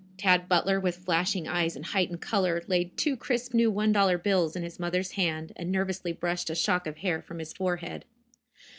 [0.17, 4.55] Tad Butler, with flashing eyes and heightened color, laid two crisp new one dollar bills
[4.55, 8.05] in his mother's hand, and nervously brushed a shock of hair from his forehead.